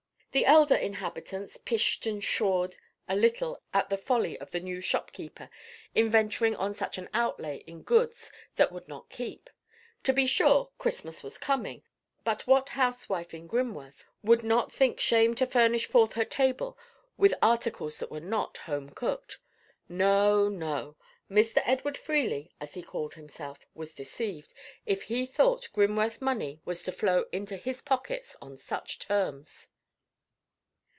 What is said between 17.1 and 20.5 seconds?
with articles that were not home cooked? No,